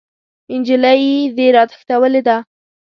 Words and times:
نجلۍ 0.59 1.01
دې 1.37 1.47
راتښتولې 1.55 2.21
ده! 2.27 2.37